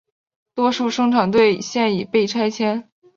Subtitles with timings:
[0.55, 2.89] 多数生产队现已被拆迁。